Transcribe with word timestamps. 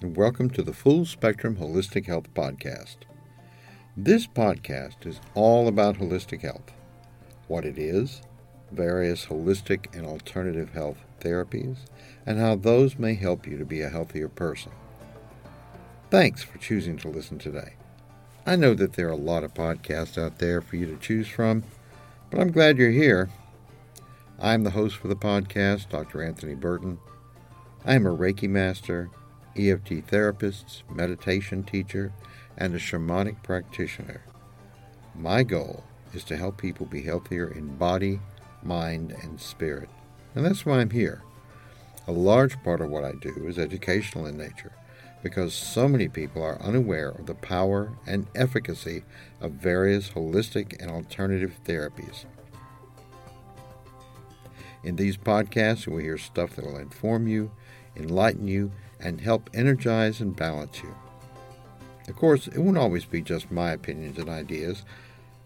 and 0.00 0.16
welcome 0.16 0.48
to 0.48 0.62
the 0.62 0.72
Full 0.72 1.04
Spectrum 1.04 1.56
Holistic 1.56 2.06
Health 2.06 2.32
Podcast. 2.32 2.98
This 3.96 4.28
podcast 4.28 5.04
is 5.04 5.20
all 5.34 5.66
about 5.66 5.96
holistic 5.96 6.42
health, 6.42 6.72
what 7.48 7.64
it 7.64 7.76
is, 7.76 8.22
various 8.70 9.26
holistic 9.26 9.92
and 9.96 10.06
alternative 10.06 10.72
health 10.72 10.98
therapies, 11.20 11.78
and 12.24 12.38
how 12.38 12.54
those 12.54 12.96
may 12.96 13.14
help 13.14 13.44
you 13.44 13.58
to 13.58 13.64
be 13.64 13.80
a 13.80 13.88
healthier 13.88 14.28
person. 14.28 14.70
Thanks 16.10 16.44
for 16.44 16.58
choosing 16.58 16.96
to 16.98 17.08
listen 17.08 17.38
today. 17.40 17.74
I 18.46 18.54
know 18.54 18.74
that 18.74 18.92
there 18.92 19.08
are 19.08 19.12
a 19.12 19.16
lot 19.16 19.42
of 19.42 19.52
podcasts 19.52 20.16
out 20.16 20.38
there 20.38 20.60
for 20.60 20.76
you 20.76 20.86
to 20.86 20.96
choose 20.96 21.26
from, 21.26 21.64
but 22.30 22.38
I'm 22.38 22.52
glad 22.52 22.78
you're 22.78 22.92
here. 22.92 23.30
I'm 24.38 24.62
the 24.62 24.70
host 24.70 24.94
for 24.94 25.08
the 25.08 25.16
podcast, 25.16 25.88
Dr. 25.88 26.22
Anthony 26.22 26.54
Burton. 26.54 27.00
I 27.84 27.96
am 27.96 28.06
a 28.06 28.16
Reiki 28.16 28.48
master, 28.48 29.10
EFT 29.58 30.04
therapist, 30.06 30.84
meditation 30.90 31.64
teacher, 31.64 32.12
and 32.56 32.74
a 32.74 32.78
shamanic 32.78 33.42
practitioner. 33.42 34.22
My 35.14 35.42
goal 35.42 35.84
is 36.14 36.24
to 36.24 36.36
help 36.36 36.58
people 36.58 36.86
be 36.86 37.02
healthier 37.02 37.50
in 37.50 37.76
body, 37.76 38.20
mind, 38.62 39.12
and 39.22 39.40
spirit. 39.40 39.88
And 40.34 40.44
that's 40.44 40.64
why 40.64 40.78
I'm 40.78 40.90
here. 40.90 41.22
A 42.06 42.12
large 42.12 42.62
part 42.62 42.80
of 42.80 42.90
what 42.90 43.04
I 43.04 43.12
do 43.12 43.46
is 43.46 43.58
educational 43.58 44.26
in 44.26 44.38
nature 44.38 44.72
because 45.22 45.52
so 45.52 45.88
many 45.88 46.08
people 46.08 46.42
are 46.42 46.62
unaware 46.62 47.10
of 47.10 47.26
the 47.26 47.34
power 47.34 47.92
and 48.06 48.26
efficacy 48.34 49.04
of 49.40 49.52
various 49.52 50.10
holistic 50.10 50.80
and 50.80 50.90
alternative 50.90 51.58
therapies. 51.64 52.24
In 54.84 54.96
these 54.96 55.16
podcasts, 55.16 55.86
will 55.86 55.98
hear 55.98 56.18
stuff 56.18 56.54
that 56.56 56.64
will 56.64 56.78
inform 56.78 57.26
you, 57.26 57.50
enlighten 57.96 58.46
you, 58.46 58.70
and 59.00 59.20
help 59.20 59.50
energize 59.54 60.20
and 60.20 60.34
balance 60.34 60.82
you. 60.82 60.94
Of 62.08 62.16
course, 62.16 62.46
it 62.46 62.58
won't 62.58 62.78
always 62.78 63.04
be 63.04 63.20
just 63.20 63.50
my 63.50 63.72
opinions 63.72 64.18
and 64.18 64.28
ideas, 64.28 64.84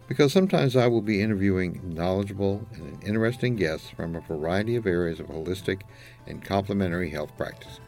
because 0.08 0.32
sometimes 0.32 0.76
I 0.76 0.86
will 0.86 1.00
be 1.00 1.22
interviewing 1.22 1.80
knowledgeable 1.84 2.66
and 2.74 3.02
interesting 3.02 3.56
guests 3.56 3.90
from 3.90 4.14
a 4.14 4.20
variety 4.20 4.76
of 4.76 4.86
areas 4.86 5.20
of 5.20 5.26
holistic 5.26 5.82
and 6.26 6.44
complementary 6.44 7.10
health 7.10 7.36
practice. 7.36 7.80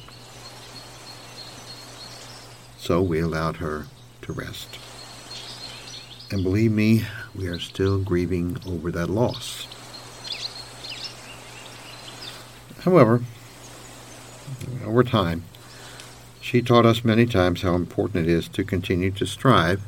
So 2.77 3.01
we 3.01 3.19
allowed 3.19 3.55
her 3.57 3.87
to 4.21 4.31
rest. 4.31 4.77
And 6.31 6.43
believe 6.43 6.71
me, 6.71 7.03
we 7.33 7.47
are 7.47 7.57
still 7.57 7.97
grieving 7.97 8.57
over 8.67 8.91
that 8.91 9.09
loss. 9.09 9.67
However, 12.81 13.23
over 14.85 15.03
time, 15.03 15.45
she 16.39 16.61
taught 16.61 16.85
us 16.85 17.03
many 17.03 17.25
times 17.25 17.63
how 17.63 17.73
important 17.73 18.27
it 18.27 18.31
is 18.31 18.47
to 18.49 18.63
continue 18.63 19.09
to 19.11 19.25
strive 19.25 19.81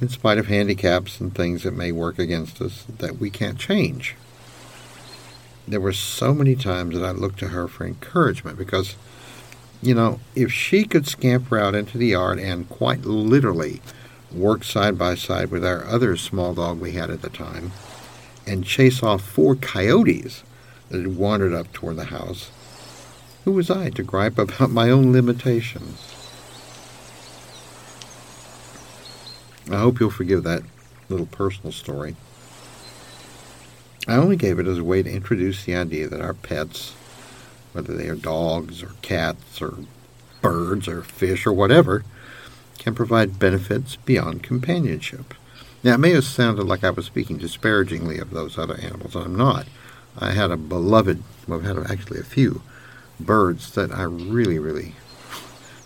in 0.00 0.08
spite 0.08 0.38
of 0.38 0.46
handicaps 0.46 1.20
and 1.20 1.34
things 1.34 1.62
that 1.62 1.74
may 1.74 1.92
work 1.92 2.18
against 2.18 2.60
us 2.60 2.86
that 2.98 3.18
we 3.18 3.30
can't 3.30 3.58
change. 3.58 4.16
There 5.68 5.80
were 5.80 5.92
so 5.92 6.34
many 6.34 6.56
times 6.56 6.94
that 6.94 7.04
I 7.04 7.10
looked 7.10 7.38
to 7.40 7.48
her 7.48 7.68
for 7.68 7.86
encouragement 7.86 8.58
because, 8.58 8.96
you 9.82 9.94
know, 9.94 10.20
if 10.34 10.50
she 10.50 10.84
could 10.84 11.06
scamper 11.06 11.58
out 11.58 11.74
into 11.74 11.98
the 11.98 12.08
yard 12.08 12.38
and 12.38 12.68
quite 12.68 13.02
literally 13.02 13.80
work 14.32 14.64
side 14.64 14.96
by 14.96 15.14
side 15.14 15.50
with 15.50 15.64
our 15.64 15.84
other 15.84 16.16
small 16.16 16.54
dog 16.54 16.80
we 16.80 16.92
had 16.92 17.10
at 17.10 17.22
the 17.22 17.30
time 17.30 17.72
and 18.46 18.64
chase 18.64 19.02
off 19.02 19.22
four 19.22 19.54
coyotes 19.54 20.42
that 20.88 20.98
had 20.98 21.16
wandered 21.16 21.52
up 21.52 21.72
toward 21.72 21.96
the 21.96 22.04
house, 22.04 22.50
who 23.44 23.52
was 23.52 23.70
I 23.70 23.90
to 23.90 24.02
gripe 24.02 24.38
about 24.38 24.70
my 24.70 24.90
own 24.90 25.12
limitations? 25.12 26.19
I 29.70 29.78
hope 29.78 30.00
you'll 30.00 30.10
forgive 30.10 30.42
that 30.42 30.62
little 31.08 31.26
personal 31.26 31.72
story. 31.72 32.16
I 34.08 34.16
only 34.16 34.36
gave 34.36 34.58
it 34.58 34.66
as 34.66 34.78
a 34.78 34.84
way 34.84 35.02
to 35.02 35.10
introduce 35.10 35.64
the 35.64 35.76
idea 35.76 36.08
that 36.08 36.20
our 36.20 36.34
pets, 36.34 36.92
whether 37.72 37.96
they 37.96 38.08
are 38.08 38.16
dogs 38.16 38.82
or 38.82 38.92
cats 39.02 39.62
or 39.62 39.76
birds 40.40 40.88
or 40.88 41.02
fish 41.02 41.46
or 41.46 41.52
whatever, 41.52 42.04
can 42.78 42.94
provide 42.94 43.38
benefits 43.38 43.96
beyond 43.96 44.42
companionship. 44.42 45.34
Now, 45.84 45.94
it 45.94 45.98
may 45.98 46.10
have 46.12 46.24
sounded 46.24 46.64
like 46.64 46.82
I 46.82 46.90
was 46.90 47.06
speaking 47.06 47.36
disparagingly 47.36 48.18
of 48.18 48.30
those 48.30 48.58
other 48.58 48.78
animals, 48.80 49.14
I'm 49.14 49.36
not. 49.36 49.66
I 50.18 50.32
had 50.32 50.50
a 50.50 50.56
beloved, 50.56 51.22
well, 51.46 51.60
I 51.60 51.68
had 51.68 51.78
actually 51.90 52.20
a 52.20 52.24
few 52.24 52.62
birds 53.20 53.70
that 53.72 53.92
I 53.92 54.02
really, 54.02 54.58
really, 54.58 54.94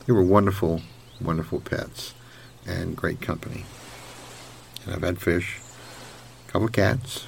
they 0.07 0.13
were 0.13 0.23
wonderful, 0.23 0.83
wonderful 1.21 1.61
pets 1.61 2.15
and 2.67 2.97
great 2.97 3.21
company. 3.21 3.65
And 4.85 4.95
I've 4.95 5.03
had 5.03 5.21
fish, 5.21 5.61
a 6.49 6.53
couple 6.53 6.67
of 6.67 6.73
cats, 6.73 7.27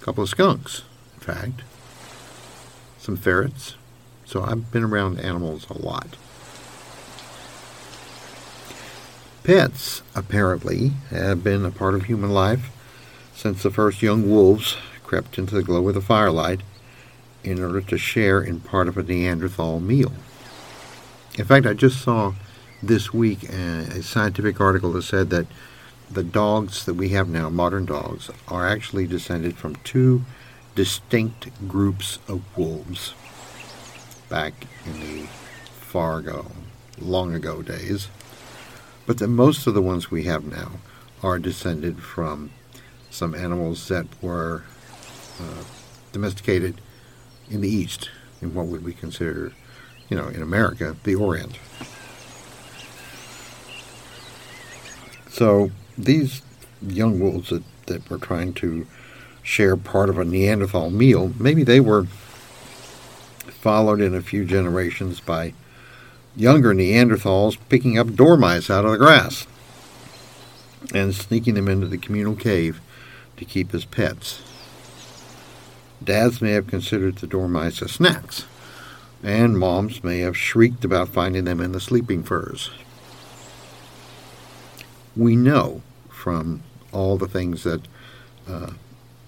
a 0.00 0.04
couple 0.04 0.22
of 0.22 0.28
skunks, 0.28 0.82
in 1.14 1.20
fact, 1.20 1.62
some 2.98 3.16
ferrets. 3.16 3.76
So 4.24 4.42
I've 4.42 4.70
been 4.70 4.84
around 4.84 5.20
animals 5.20 5.66
a 5.68 5.78
lot. 5.78 6.16
Pets, 9.44 10.02
apparently, 10.14 10.92
have 11.10 11.42
been 11.42 11.64
a 11.64 11.70
part 11.70 11.94
of 11.94 12.04
human 12.04 12.30
life 12.30 12.70
since 13.34 13.62
the 13.62 13.70
first 13.70 14.00
young 14.00 14.30
wolves 14.30 14.76
crept 15.02 15.36
into 15.36 15.54
the 15.54 15.62
glow 15.62 15.86
of 15.88 15.94
the 15.94 16.00
firelight 16.00 16.60
in 17.42 17.62
order 17.62 17.80
to 17.80 17.98
share 17.98 18.40
in 18.40 18.60
part 18.60 18.86
of 18.86 18.96
a 18.96 19.02
Neanderthal 19.02 19.80
meal. 19.80 20.12
In 21.36 21.44
fact, 21.44 21.66
I 21.66 21.74
just 21.74 22.00
saw 22.00 22.34
this 22.82 23.12
week 23.12 23.48
a 23.48 24.02
scientific 24.02 24.60
article 24.60 24.92
that 24.92 25.02
said 25.02 25.30
that 25.30 25.46
the 26.12 26.22
dogs 26.22 26.84
that 26.84 26.94
we 26.94 27.10
have 27.10 27.28
now, 27.28 27.48
modern 27.48 27.86
dogs, 27.86 28.30
are 28.48 28.66
actually 28.66 29.06
descended 29.06 29.56
from 29.56 29.76
two 29.76 30.22
distinct 30.74 31.48
groups 31.68 32.18
of 32.28 32.42
wolves 32.56 33.14
back 34.28 34.66
in 34.84 35.00
the 35.00 35.26
far 35.66 36.18
ago, 36.18 36.46
long 36.98 37.34
ago 37.34 37.62
days. 37.62 38.08
But 39.06 39.18
that 39.18 39.28
most 39.28 39.66
of 39.66 39.74
the 39.74 39.82
ones 39.82 40.10
we 40.10 40.24
have 40.24 40.44
now 40.44 40.72
are 41.22 41.38
descended 41.38 42.02
from 42.02 42.50
some 43.10 43.34
animals 43.34 43.88
that 43.88 44.06
were 44.22 44.64
uh, 45.40 45.64
domesticated 46.12 46.80
in 47.50 47.60
the 47.60 47.68
East, 47.68 48.10
in 48.40 48.54
what 48.54 48.66
would 48.66 48.84
we 48.84 48.92
consider, 48.92 49.52
you 50.08 50.16
know, 50.16 50.28
in 50.28 50.42
America, 50.42 50.96
the 51.04 51.14
Orient. 51.14 51.58
So 55.30 55.70
these 55.96 56.42
young 56.80 57.20
wolves 57.20 57.50
that, 57.50 57.62
that 57.86 58.08
were 58.10 58.18
trying 58.18 58.52
to 58.54 58.86
share 59.42 59.76
part 59.76 60.08
of 60.08 60.18
a 60.18 60.24
Neanderthal 60.24 60.90
meal, 60.90 61.32
maybe 61.38 61.64
they 61.64 61.80
were 61.80 62.06
followed 63.62 64.00
in 64.00 64.14
a 64.14 64.22
few 64.22 64.44
generations 64.44 65.20
by 65.20 65.54
younger 66.34 66.74
Neanderthals 66.74 67.56
picking 67.68 67.98
up 67.98 68.14
dormice 68.14 68.70
out 68.70 68.84
of 68.84 68.92
the 68.92 68.98
grass 68.98 69.46
and 70.94 71.14
sneaking 71.14 71.54
them 71.54 71.68
into 71.68 71.86
the 71.86 71.98
communal 71.98 72.34
cave 72.34 72.80
to 73.36 73.44
keep 73.44 73.74
as 73.74 73.84
pets. 73.84 74.42
Dads 76.02 76.40
may 76.40 76.52
have 76.52 76.66
considered 76.66 77.16
the 77.16 77.26
dormice 77.26 77.82
as 77.82 77.92
snacks, 77.92 78.46
and 79.22 79.58
moms 79.58 80.02
may 80.02 80.20
have 80.20 80.36
shrieked 80.36 80.84
about 80.84 81.08
finding 81.08 81.44
them 81.44 81.60
in 81.60 81.72
the 81.72 81.80
sleeping 81.80 82.22
furs. 82.22 82.70
We 85.16 85.36
know 85.36 85.82
from 86.08 86.62
all 86.92 87.16
the 87.16 87.28
things 87.28 87.64
that 87.64 87.82
uh, 88.48 88.72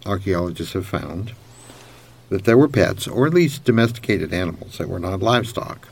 archaeologists 0.06 0.74
have 0.74 0.86
found 0.86 1.32
that 2.30 2.44
there 2.44 2.58
were 2.58 2.68
pets, 2.68 3.06
or 3.06 3.26
at 3.26 3.34
least 3.34 3.64
domesticated 3.64 4.32
animals 4.32 4.78
that 4.78 4.88
were 4.88 4.98
not 4.98 5.20
livestock, 5.20 5.88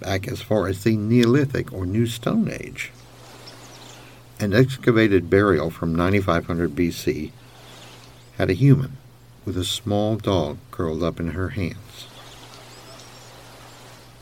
back 0.00 0.26
as 0.28 0.42
far 0.42 0.66
as 0.66 0.82
the 0.82 0.96
Neolithic 0.96 1.72
or 1.72 1.86
New 1.86 2.06
Stone 2.06 2.50
Age. 2.50 2.90
An 4.40 4.52
excavated 4.52 5.30
burial 5.30 5.70
from 5.70 5.94
9500 5.94 6.74
BC 6.74 7.30
had 8.36 8.50
a 8.50 8.54
human 8.54 8.96
with 9.44 9.56
a 9.56 9.64
small 9.64 10.16
dog 10.16 10.58
curled 10.70 11.02
up 11.02 11.20
in 11.20 11.30
her 11.30 11.50
hands. 11.50 12.06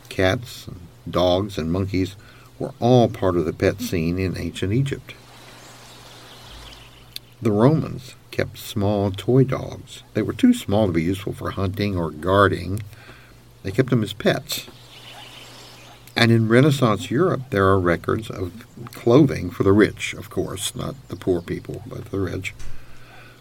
Cats, 0.09 0.67
and 0.67 0.81
dogs, 1.11 1.57
and 1.57 1.73
monkeys 1.73 2.15
were 2.63 2.75
all 2.79 3.09
part 3.09 3.37
of 3.37 3.45
the 3.45 3.53
pet 3.53 3.81
scene 3.81 4.19
in 4.19 4.39
ancient 4.39 4.73
Egypt. 4.73 5.15
The 7.43 7.51
Romans 7.51 8.15
kept 8.31 8.57
small 8.57 9.11
toy 9.11 9.43
dogs. 9.43 10.05
They 10.15 10.23
were 10.23 10.33
too 10.33 10.55
small 10.55 10.87
to 10.87 10.93
be 10.93 11.03
useful 11.03 11.33
for 11.33 11.51
hunting 11.51 11.97
or 11.97 12.13
guarding. 12.13 12.81
They 13.65 13.73
kept 13.73 13.91
them 13.91 14.05
as 14.05 14.13
pets. 14.13 14.69
And 16.15 16.31
in 16.31 16.49
Renaissance 16.49 17.11
Europe, 17.11 17.43
there 17.51 17.67
are 17.67 17.81
records 17.81 18.31
of 18.31 18.65
clothing 18.93 19.51
for 19.51 19.65
the 19.65 19.73
rich, 19.73 20.15
of 20.15 20.31
course, 20.31 20.77
not 20.77 20.95
the 21.09 21.17
poor 21.17 21.43
people, 21.43 21.83
but 21.87 22.13
the 22.13 22.21
rich, 22.21 22.55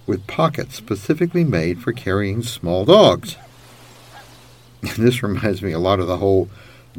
with 0.07 0.25
pockets 0.25 0.75
specifically 0.75 1.43
made 1.43 1.79
for 1.79 1.93
carrying 1.93 2.41
small 2.41 2.85
dogs. 2.85 3.35
And 4.81 4.91
this 4.97 5.21
reminds 5.21 5.61
me 5.61 5.73
a 5.73 5.79
lot 5.79 5.99
of 5.99 6.07
the 6.07 6.17
whole 6.17 6.49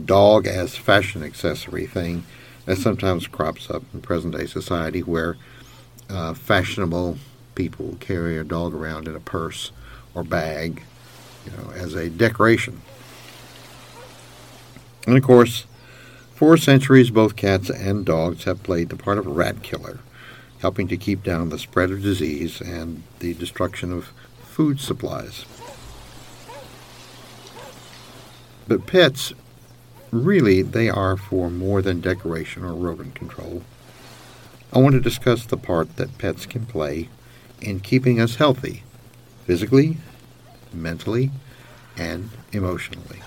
dog 0.04 0.46
as 0.46 0.76
fashion 0.76 1.22
accessory 1.22 1.86
thing 1.86 2.24
that 2.66 2.78
sometimes 2.78 3.26
crops 3.26 3.70
up 3.70 3.82
in 3.92 4.00
present 4.00 4.36
day 4.36 4.46
society 4.46 5.00
where 5.00 5.36
uh, 6.08 6.34
fashionable 6.34 7.18
people 7.54 7.96
carry 8.00 8.38
a 8.38 8.44
dog 8.44 8.74
around 8.74 9.08
in 9.08 9.14
a 9.14 9.20
purse 9.20 9.72
or 10.14 10.22
bag, 10.22 10.82
you 11.44 11.52
know, 11.52 11.70
as 11.72 11.94
a 11.94 12.08
decoration. 12.08 12.80
And 15.06 15.16
of 15.16 15.22
course, 15.22 15.66
for 16.34 16.56
centuries, 16.56 17.10
both 17.10 17.36
cats 17.36 17.70
and 17.70 18.04
dogs 18.04 18.44
have 18.44 18.62
played 18.62 18.88
the 18.88 18.96
part 18.96 19.18
of 19.18 19.26
rat 19.26 19.62
killer, 19.62 20.00
helping 20.60 20.88
to 20.88 20.96
keep 20.96 21.22
down 21.22 21.48
the 21.48 21.58
spread 21.58 21.90
of 21.90 22.02
disease 22.02 22.60
and 22.60 23.02
the 23.18 23.34
destruction 23.34 23.92
of 23.92 24.12
food 24.42 24.80
supplies. 24.80 25.44
But 28.68 28.86
pets, 28.86 29.32
really, 30.12 30.62
they 30.62 30.88
are 30.88 31.16
for 31.16 31.50
more 31.50 31.82
than 31.82 32.00
decoration 32.00 32.64
or 32.64 32.74
rodent 32.74 33.14
control. 33.14 33.62
I 34.72 34.78
want 34.78 34.92
to 34.94 35.00
discuss 35.00 35.44
the 35.44 35.56
part 35.56 35.96
that 35.96 36.18
pets 36.18 36.46
can 36.46 36.66
play 36.66 37.08
in 37.60 37.80
keeping 37.80 38.20
us 38.20 38.36
healthy, 38.36 38.84
physically, 39.46 39.96
mentally, 40.72 41.30
and 41.96 42.30
emotionally. 42.52 43.20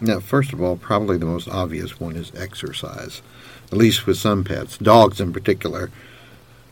Now, 0.00 0.20
first 0.20 0.52
of 0.52 0.62
all, 0.62 0.76
probably 0.76 1.18
the 1.18 1.26
most 1.26 1.48
obvious 1.48 1.98
one 1.98 2.14
is 2.14 2.32
exercise, 2.36 3.20
at 3.72 3.78
least 3.78 4.06
with 4.06 4.16
some 4.16 4.44
pets, 4.44 4.78
dogs 4.78 5.20
in 5.20 5.32
particular. 5.32 5.90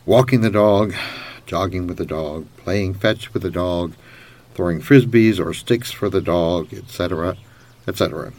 Walking 0.05 0.41
the 0.41 0.49
dog, 0.49 0.93
jogging 1.45 1.87
with 1.87 1.97
the 1.97 2.05
dog, 2.05 2.45
playing 2.55 2.93
fetch 2.93 3.33
with 3.33 3.43
the 3.43 3.51
dog, 3.51 3.93
throwing 4.57 4.81
frisbees 4.81 5.39
or 5.39 5.53
sticks 5.53 5.91
for 5.91 6.09
the 6.09 6.19
dog, 6.19 6.73
etc., 6.73 7.37
etc. 7.87 8.33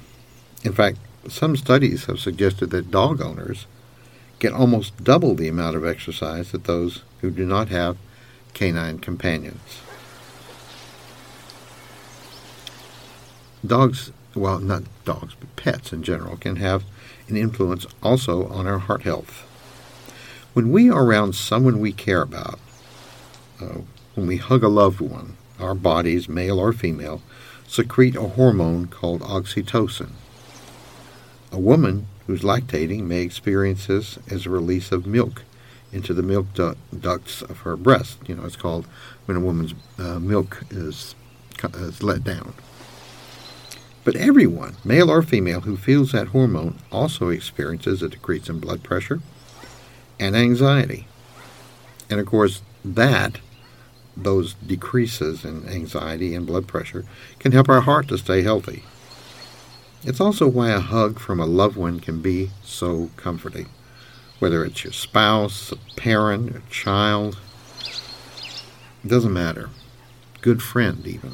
In 0.65 0.75
fact, 0.75 0.99
some 1.29 1.57
studies 1.57 2.05
have 2.05 2.21
suggested 2.21 2.69
that 2.71 2.91
dog 2.91 3.23
owners 3.23 3.67
get 4.39 4.53
almost 4.53 5.03
double 5.03 5.35
the 5.35 5.49
amount 5.49 5.77
of 5.77 5.87
exercise 5.87 6.53
that 6.53 6.65
those 6.65 7.03
who 7.23 7.31
do 7.31 7.47
not 7.47 7.69
have 7.69 7.97
canine 8.53 8.99
companions. 8.99 9.81
Dogs 13.67 14.13
well, 14.35 14.59
not 14.59 14.85
dogs, 15.05 15.35
but 15.39 15.55
pets 15.57 15.93
in 15.93 16.03
general, 16.03 16.37
can 16.37 16.57
have 16.57 16.85
an 17.29 17.37
influence 17.37 17.87
also 18.03 18.47
on 18.49 18.67
our 18.67 18.79
heart 18.79 19.03
health. 19.03 19.45
When 20.55 20.71
we 20.71 20.91
are 20.91 21.05
around 21.05 21.35
someone 21.35 21.81
we 21.81 21.93
care 21.93 22.23
about, 22.23 22.59
uh, 23.61 23.81
when 24.15 24.27
we 24.27 24.37
hug 24.37 24.63
a 24.63 24.69
loved 24.69 25.01
one, 25.01 25.37
our 25.61 25.75
bodies, 25.75 26.29
male 26.29 26.59
or 26.59 26.73
female, 26.73 27.23
secrete 27.67 28.17
a 28.17 28.23
hormone 28.23 28.87
called 28.87 29.21
oxytocin. 29.23 30.11
A 31.53 31.59
woman 31.59 32.07
who's 32.27 32.43
lactating 32.43 33.05
may 33.05 33.23
experience 33.23 33.87
this 33.87 34.19
as 34.31 34.47
a 34.47 34.51
release 34.51 34.93
of 34.93 35.07
milk 35.07 35.43
into 35.93 36.13
the 36.13 36.23
milk 36.23 36.53
du- 36.55 36.77
ducts 36.99 37.43
of 37.43 37.61
her 37.61 37.77
breast. 37.77 38.19
You 38.27 38.35
know, 38.35 38.45
it's 38.45 38.57
called 38.57 38.87
when 39.27 39.37
a 39.37 39.41
woman's 39.41 39.75
uh, 39.99 40.19
milk 40.19 40.63
is, 40.71 41.15
is 41.75 42.03
let 42.03 42.25
down. 42.25 42.53
But 44.05 44.17
everyone, 44.17 44.77
male 44.85 45.11
or 45.11 45.23
female, 45.23 45.61
who 45.61 45.77
feels 45.77 46.13
that 46.13 46.29
hormone 46.29 46.79
also 46.91 47.29
experiences 47.29 48.03
a 48.03 48.09
decrease 48.09 48.49
in 48.49 48.59
blood 48.59 48.83
pressure 48.83 49.21
and 50.19 50.35
anxiety. 50.35 51.07
And 52.09 52.21
of 52.21 52.27
course, 52.27 52.63
that, 52.85 53.39
those 54.23 54.55
decreases 54.55 55.45
in 55.45 55.69
anxiety 55.69 56.35
and 56.35 56.47
blood 56.47 56.67
pressure, 56.67 57.05
can 57.39 57.53
help 57.53 57.69
our 57.69 57.83
heart 57.83 58.09
to 58.09 58.19
stay 58.19 58.43
healthy. 58.43 58.83
It's 60.05 60.21
also 60.21 60.47
why 60.47 60.71
a 60.71 60.81
hug 60.81 61.19
from 61.19 61.41
a 61.41 61.47
loved 61.47 61.77
one 61.77 62.01
can 62.01 62.21
be 62.21 62.51
so 62.63 63.11
comforting, 63.17 63.69
whether 64.39 64.65
it's 64.65 64.85
your 64.85 64.93
spouse, 64.93 65.73
a 65.73 65.77
parent, 65.97 66.55
a 66.57 66.61
child. 66.71 67.39
It 69.05 69.09
doesn't 69.09 69.33
matter. 69.33 69.71
Good 70.41 70.63
friend, 70.63 71.07
even. 71.07 71.33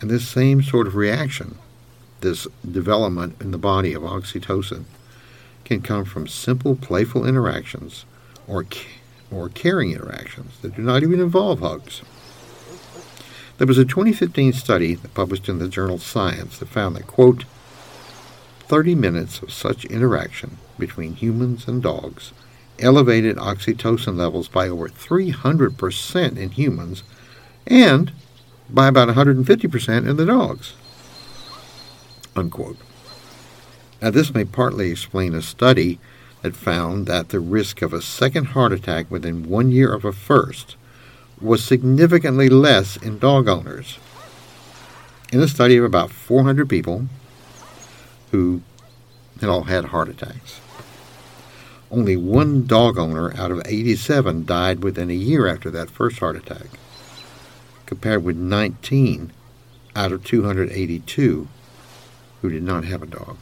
And 0.00 0.10
this 0.10 0.28
same 0.28 0.62
sort 0.62 0.86
of 0.86 0.96
reaction, 0.96 1.58
this 2.20 2.46
development 2.68 3.40
in 3.40 3.52
the 3.52 3.58
body 3.58 3.94
of 3.94 4.02
oxytocin, 4.02 4.84
can 5.64 5.80
come 5.80 6.04
from 6.04 6.26
simple, 6.26 6.76
playful 6.76 7.26
interactions 7.26 8.04
or, 8.46 8.66
or 9.34 9.48
caring 9.48 9.92
interactions 9.92 10.58
that 10.60 10.76
do 10.76 10.82
not 10.82 11.02
even 11.02 11.20
involve 11.20 11.60
hugs. 11.60 12.02
There 13.58 13.66
was 13.66 13.78
a 13.78 13.84
2015 13.84 14.52
study 14.52 14.94
that 14.94 15.14
published 15.14 15.48
in 15.48 15.58
the 15.58 15.68
journal 15.68 15.98
Science 15.98 16.58
that 16.58 16.68
found 16.68 16.96
that, 16.96 17.06
quote, 17.06 17.44
30 18.60 18.94
minutes 18.94 19.42
of 19.42 19.52
such 19.52 19.84
interaction 19.84 20.58
between 20.78 21.14
humans 21.14 21.68
and 21.68 21.82
dogs 21.82 22.32
elevated 22.80 23.36
oxytocin 23.36 24.16
levels 24.16 24.48
by 24.48 24.68
over 24.68 24.88
300% 24.88 26.36
in 26.36 26.50
humans 26.50 27.02
and 27.66 28.12
by 28.68 28.88
about 28.88 29.08
150% 29.08 30.08
in 30.08 30.16
the 30.16 30.26
dogs. 30.26 30.74
Unquote. 32.34 32.78
Now, 34.02 34.10
this 34.10 34.34
may 34.34 34.44
partly 34.44 34.90
explain 34.90 35.34
a 35.34 35.42
study 35.42 35.98
that 36.44 36.54
found 36.54 37.06
that 37.06 37.30
the 37.30 37.40
risk 37.40 37.80
of 37.80 37.94
a 37.94 38.02
second 38.02 38.48
heart 38.48 38.70
attack 38.70 39.10
within 39.10 39.48
one 39.48 39.70
year 39.70 39.90
of 39.90 40.04
a 40.04 40.12
first 40.12 40.76
was 41.40 41.64
significantly 41.64 42.50
less 42.50 42.98
in 42.98 43.18
dog 43.18 43.48
owners. 43.48 43.98
In 45.32 45.40
a 45.40 45.48
study 45.48 45.78
of 45.78 45.84
about 45.84 46.10
400 46.10 46.68
people 46.68 47.06
who 48.30 48.60
had 49.40 49.48
all 49.48 49.62
had 49.62 49.86
heart 49.86 50.10
attacks, 50.10 50.60
only 51.90 52.14
one 52.14 52.66
dog 52.66 52.98
owner 52.98 53.34
out 53.38 53.50
of 53.50 53.62
87 53.64 54.44
died 54.44 54.84
within 54.84 55.08
a 55.08 55.14
year 55.14 55.48
after 55.48 55.70
that 55.70 55.90
first 55.90 56.18
heart 56.18 56.36
attack, 56.36 56.66
compared 57.86 58.22
with 58.22 58.36
19 58.36 59.32
out 59.96 60.12
of 60.12 60.22
282 60.24 61.48
who 62.42 62.50
did 62.50 62.62
not 62.62 62.84
have 62.84 63.02
a 63.02 63.06
dog. 63.06 63.38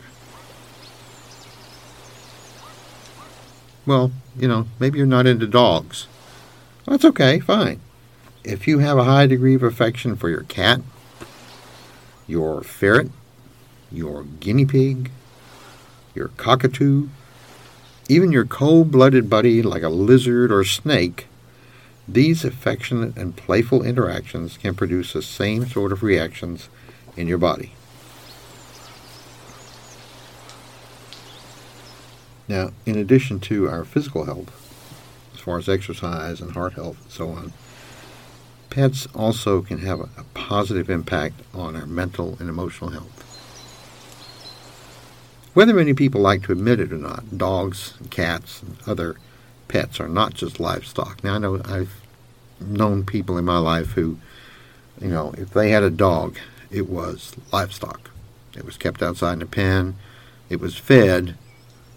Well, 3.84 4.12
you 4.36 4.48
know, 4.48 4.66
maybe 4.78 4.98
you're 4.98 5.06
not 5.06 5.26
into 5.26 5.46
dogs. 5.46 6.06
That's 6.86 7.04
okay, 7.04 7.40
fine. 7.40 7.80
If 8.44 8.66
you 8.66 8.78
have 8.80 8.98
a 8.98 9.04
high 9.04 9.26
degree 9.26 9.54
of 9.54 9.62
affection 9.62 10.16
for 10.16 10.28
your 10.28 10.42
cat, 10.42 10.80
your 12.26 12.62
ferret, 12.62 13.10
your 13.90 14.24
guinea 14.24 14.64
pig, 14.64 15.10
your 16.14 16.28
cockatoo, 16.28 17.08
even 18.08 18.32
your 18.32 18.44
cold 18.44 18.90
blooded 18.90 19.30
buddy 19.30 19.62
like 19.62 19.82
a 19.82 19.88
lizard 19.88 20.50
or 20.52 20.64
snake, 20.64 21.26
these 22.08 22.44
affectionate 22.44 23.16
and 23.16 23.36
playful 23.36 23.82
interactions 23.82 24.56
can 24.56 24.74
produce 24.74 25.12
the 25.12 25.22
same 25.22 25.66
sort 25.66 25.92
of 25.92 26.02
reactions 26.02 26.68
in 27.16 27.28
your 27.28 27.38
body. 27.38 27.74
Now, 32.48 32.70
in 32.86 32.96
addition 32.96 33.40
to 33.40 33.68
our 33.68 33.84
physical 33.84 34.24
health, 34.24 34.50
as 35.34 35.40
far 35.40 35.58
as 35.58 35.68
exercise 35.68 36.40
and 36.40 36.52
heart 36.52 36.74
health 36.74 37.00
and 37.02 37.10
so 37.10 37.28
on, 37.30 37.52
pets 38.70 39.06
also 39.14 39.62
can 39.62 39.78
have 39.78 40.00
a, 40.00 40.08
positive 40.34 40.90
impact 40.90 41.40
on 41.54 41.74
our 41.74 41.86
mental 41.86 42.36
and 42.38 42.48
emotional 42.48 42.90
health. 42.90 43.22
Whether 45.54 45.72
many 45.72 45.94
people 45.94 46.20
like 46.20 46.42
to 46.42 46.52
admit 46.52 46.80
it 46.80 46.92
or 46.92 46.98
not, 46.98 47.38
dogs, 47.38 47.94
and 47.98 48.10
cats, 48.10 48.60
and 48.60 48.76
other 48.86 49.16
pets 49.68 50.00
are 50.00 50.08
not 50.08 50.34
just 50.34 50.60
livestock. 50.60 51.22
Now, 51.24 51.36
I 51.36 51.38
know 51.38 51.62
I've 51.64 51.94
known 52.60 53.04
people 53.04 53.38
in 53.38 53.44
my 53.44 53.58
life 53.58 53.92
who, 53.92 54.18
you 55.00 55.08
know, 55.08 55.34
if 55.38 55.50
they 55.50 55.70
had 55.70 55.82
a 55.82 55.90
dog, 55.90 56.36
it 56.70 56.88
was 56.88 57.34
livestock. 57.52 58.10
It 58.56 58.64
was 58.64 58.76
kept 58.76 59.02
outside 59.02 59.34
in 59.34 59.42
a 59.42 59.46
pen, 59.46 59.96
it 60.50 60.60
was 60.60 60.76
fed, 60.76 61.36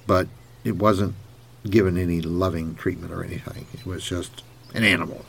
but 0.08 0.28
it 0.64 0.76
wasn't 0.76 1.16
given 1.70 1.98
any 1.98 2.22
loving 2.22 2.76
treatment 2.76 3.12
or 3.12 3.24
anything. 3.24 3.66
It 3.74 3.86
was 3.86 4.04
just 4.04 4.44
an 4.74 4.84
animal. 4.84 5.26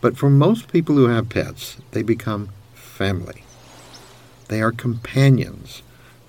But 0.00 0.16
for 0.16 0.30
most 0.30 0.72
people 0.72 0.94
who 0.96 1.08
have 1.08 1.28
pets, 1.28 1.76
they 1.92 2.02
become 2.02 2.50
family. 2.74 3.42
They 4.48 4.62
are 4.62 4.72
companions 4.72 5.82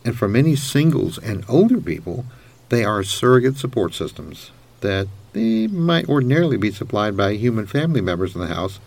and 0.07 0.17
for 0.17 0.29
many 0.29 0.55
singles 0.55 1.17
and 1.17 1.43
older 1.49 1.81
people, 1.81 2.25
they 2.69 2.85
are 2.85 3.03
surrogate 3.03 3.57
support 3.57 3.93
systems 3.93 4.51
that 4.79 5.09
they 5.33 5.67
might 5.67 6.07
ordinarily 6.07 6.55
be 6.55 6.71
supplied 6.71 7.17
by 7.17 7.33
human 7.33 7.65
family 7.65 7.99
members 7.99 8.33
in 8.33 8.39
the 8.39 8.47
house, 8.47 8.79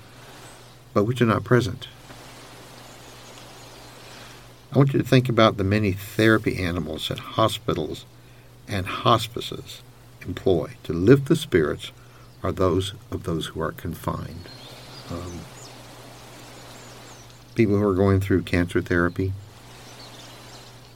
but 0.95 1.05
which 1.05 1.21
are 1.21 1.27
not 1.27 1.45
present. 1.45 1.89
I 4.73 4.79
want 4.79 4.93
you 4.93 5.01
to 5.01 5.09
think 5.09 5.29
about 5.29 5.57
the 5.57 5.65
many 5.65 5.93
therapy 5.93 6.63
animals 6.63 7.09
that 7.09 7.19
hospitals 7.19 8.05
and 8.69 8.87
hospices 8.87 9.83
employ 10.25 10.75
to 10.85 10.93
lift 10.93 11.27
the 11.27 11.35
spirits 11.35 11.91
are 12.45 12.53
those 12.53 12.95
of 13.11 13.25
those 13.25 13.47
who 13.47 13.61
are 13.61 13.73
confined. 13.73 14.49
Um, 15.11 15.41
people 17.57 17.77
who 17.77 17.89
are 17.89 17.95
going 17.95 18.21
through 18.21 18.43
cancer 18.43 18.81
therapy, 18.81 19.33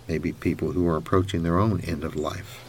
maybe 0.06 0.32
people 0.32 0.70
who 0.70 0.86
are 0.86 0.96
approaching 0.96 1.42
their 1.42 1.58
own 1.58 1.80
end 1.80 2.04
of 2.04 2.14
life. 2.14 2.60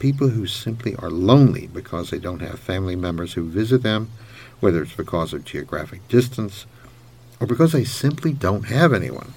People 0.00 0.30
who 0.30 0.48
simply 0.48 0.96
are 0.96 1.10
lonely 1.10 1.68
because 1.68 2.10
they 2.10 2.18
don't 2.18 2.42
have 2.42 2.58
family 2.58 2.96
members 2.96 3.34
who 3.34 3.48
visit 3.48 3.84
them, 3.84 4.10
whether 4.58 4.82
it's 4.82 4.94
because 4.96 5.32
of 5.32 5.44
geographic 5.44 6.06
distance 6.08 6.66
or 7.42 7.46
because 7.46 7.72
they 7.72 7.82
simply 7.82 8.32
don't 8.32 8.66
have 8.66 8.92
anyone. 8.92 9.34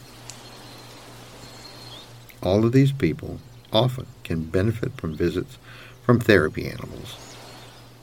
All 2.43 2.63
of 2.63 2.71
these 2.71 2.91
people 2.91 3.39
often 3.73 4.05
can 4.23 4.43
benefit 4.43 4.95
from 4.95 5.15
visits 5.15 5.57
from 6.03 6.19
therapy 6.19 6.67
animals, 6.67 7.15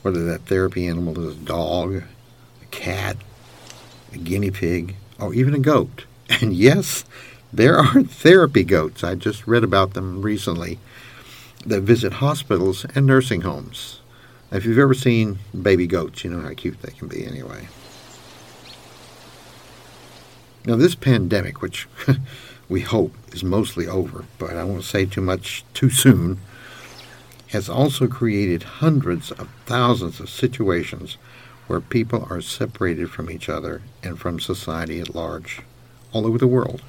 whether 0.01 0.25
that 0.25 0.41
therapy 0.41 0.87
animal 0.87 1.17
is 1.25 1.37
a 1.37 1.45
dog, 1.45 2.03
a 2.61 2.65
cat, 2.69 3.15
a 4.11 4.17
guinea 4.17 4.51
pig, 4.51 4.95
or 5.17 5.33
even 5.33 5.55
a 5.55 5.59
goat. 5.59 6.05
And 6.41 6.53
yes, 6.53 7.05
there 7.53 7.77
are 7.77 8.03
therapy 8.03 8.63
goats, 8.63 9.03
I 9.03 9.15
just 9.15 9.47
read 9.47 9.63
about 9.63 9.93
them 9.93 10.21
recently, 10.21 10.79
that 11.65 11.81
visit 11.81 12.13
hospitals 12.13 12.85
and 12.93 13.05
nursing 13.05 13.41
homes. 13.41 14.01
If 14.51 14.65
you've 14.65 14.79
ever 14.79 14.93
seen 14.93 15.39
baby 15.61 15.87
goats, 15.87 16.25
you 16.25 16.29
know 16.29 16.41
how 16.41 16.53
cute 16.53 16.81
they 16.81 16.91
can 16.91 17.07
be 17.07 17.25
anyway. 17.25 17.69
Now, 20.65 20.75
this 20.75 20.95
pandemic, 20.95 21.61
which 21.61 21.87
we 22.69 22.81
hope 22.81 23.13
is 23.33 23.43
mostly 23.43 23.87
over, 23.87 24.25
but 24.37 24.55
I 24.55 24.63
won't 24.63 24.83
say 24.83 25.05
too 25.05 25.21
much 25.21 25.63
too 25.73 25.89
soon, 25.89 26.39
has 27.47 27.69
also 27.69 28.07
created 28.07 28.63
hundreds 28.63 29.31
of 29.31 29.49
thousands 29.65 30.19
of 30.19 30.29
situations 30.29 31.17
where 31.67 31.81
people 31.81 32.27
are 32.29 32.41
separated 32.41 33.09
from 33.09 33.29
each 33.29 33.47
other 33.47 33.81
and 34.01 34.19
from 34.19 34.39
society 34.39 34.99
at 34.99 35.13
large, 35.13 35.61
all 36.11 36.25
over 36.25 36.37
the 36.37 36.47
world 36.47 36.81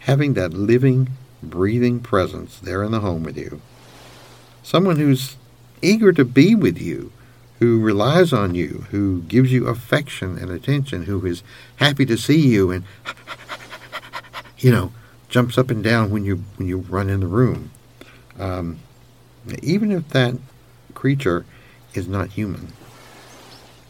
having 0.00 0.34
that 0.34 0.52
living, 0.52 1.08
breathing 1.42 2.00
presence 2.00 2.58
there 2.58 2.82
in 2.82 2.90
the 2.90 3.00
home 3.00 3.22
with 3.22 3.36
you. 3.36 3.60
Someone 4.62 4.96
who's 4.96 5.36
eager 5.82 6.12
to 6.12 6.24
be 6.24 6.54
with 6.54 6.80
you, 6.80 7.12
who 7.60 7.78
relies 7.78 8.32
on 8.32 8.54
you, 8.54 8.86
who 8.90 9.22
gives 9.22 9.52
you 9.52 9.68
affection 9.68 10.36
and 10.38 10.50
attention, 10.50 11.04
who 11.04 11.24
is 11.24 11.42
happy 11.76 12.04
to 12.06 12.16
see 12.16 12.40
you 12.40 12.70
and 12.70 12.84
you 14.58 14.72
know 14.72 14.92
jumps 15.28 15.56
up 15.56 15.70
and 15.70 15.84
down 15.84 16.10
when 16.10 16.24
you 16.24 16.42
when 16.56 16.66
you 16.66 16.78
run 16.78 17.08
in 17.08 17.20
the 17.20 17.26
room. 17.26 17.70
Um, 18.38 18.80
even 19.62 19.92
if 19.92 20.08
that 20.08 20.34
creature 20.94 21.44
is 21.94 22.08
not 22.08 22.30
human, 22.30 22.72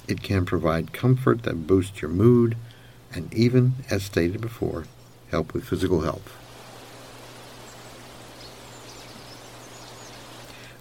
it 0.08 0.22
can 0.22 0.44
provide 0.44 0.92
comfort 0.92 1.44
that 1.44 1.66
boosts 1.66 2.02
your 2.02 2.10
mood, 2.10 2.56
and 3.12 3.32
even, 3.32 3.74
as 3.88 4.02
stated 4.02 4.40
before, 4.40 4.84
help 5.30 5.54
with 5.54 5.64
physical 5.64 6.00
health. 6.00 6.36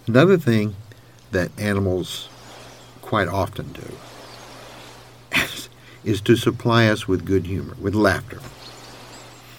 Another 0.06 0.36
thing 0.36 0.74
that 1.30 1.50
animals 1.58 2.28
quite 3.10 3.26
often 3.26 3.72
do 3.72 5.42
is 6.04 6.20
to 6.20 6.36
supply 6.36 6.86
us 6.86 7.08
with 7.08 7.26
good 7.26 7.44
humor, 7.44 7.74
with 7.80 7.92
laughter. 7.92 8.38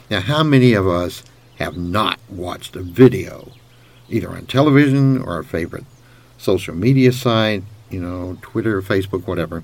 Now, 0.09 0.21
how 0.21 0.41
many 0.41 0.71
of 0.71 0.87
us 0.87 1.21
have 1.59 1.75
not 1.75 2.17
watched 2.29 2.77
a 2.77 2.81
video, 2.81 3.51
either 4.07 4.29
on 4.29 4.45
television 4.45 5.21
or 5.21 5.33
our 5.33 5.43
favorite 5.43 5.83
social 6.37 6.73
media 6.73 7.11
site, 7.11 7.63
you 7.89 7.99
know, 7.99 8.37
Twitter, 8.41 8.81
Facebook, 8.81 9.27
whatever, 9.27 9.63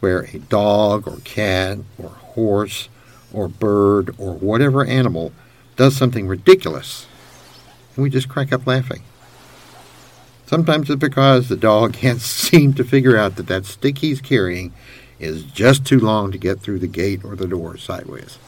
where 0.00 0.22
a 0.22 0.40
dog 0.40 1.06
or 1.06 1.18
cat 1.18 1.78
or 1.96 2.08
horse 2.08 2.88
or 3.32 3.46
bird 3.46 4.12
or 4.18 4.34
whatever 4.34 4.84
animal 4.84 5.32
does 5.76 5.94
something 5.96 6.26
ridiculous, 6.26 7.06
and 7.94 8.02
we 8.02 8.10
just 8.10 8.28
crack 8.28 8.52
up 8.52 8.66
laughing. 8.66 9.04
Sometimes 10.54 10.88
it's 10.88 11.00
because 11.00 11.48
the 11.48 11.56
dog 11.56 11.92
can't 11.94 12.20
seem 12.20 12.74
to 12.74 12.84
figure 12.84 13.16
out 13.16 13.34
that 13.34 13.48
that 13.48 13.66
stick 13.66 13.98
he's 13.98 14.20
carrying 14.20 14.72
is 15.18 15.42
just 15.42 15.84
too 15.84 15.98
long 15.98 16.30
to 16.30 16.38
get 16.38 16.60
through 16.60 16.78
the 16.78 16.86
gate 16.86 17.24
or 17.24 17.34
the 17.34 17.48
door 17.48 17.76
sideways. 17.76 18.38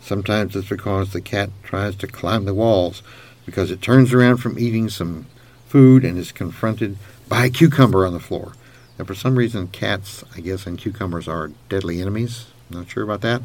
Sometimes 0.00 0.54
it's 0.54 0.68
because 0.68 1.12
the 1.12 1.20
cat 1.20 1.50
tries 1.64 1.96
to 1.96 2.06
climb 2.06 2.44
the 2.44 2.54
walls 2.54 3.02
because 3.44 3.72
it 3.72 3.82
turns 3.82 4.12
around 4.12 4.36
from 4.36 4.56
eating 4.56 4.88
some 4.88 5.26
food 5.66 6.04
and 6.04 6.16
is 6.16 6.30
confronted 6.30 6.98
by 7.28 7.46
a 7.46 7.50
cucumber 7.50 8.06
on 8.06 8.12
the 8.12 8.20
floor. 8.20 8.52
And 8.96 9.08
for 9.08 9.14
some 9.16 9.34
reason, 9.34 9.66
cats, 9.66 10.22
I 10.36 10.40
guess, 10.40 10.68
and 10.68 10.78
cucumbers 10.78 11.26
are 11.26 11.50
deadly 11.68 12.00
enemies. 12.00 12.46
Not 12.70 12.88
sure 12.88 13.02
about 13.02 13.22
that. 13.22 13.42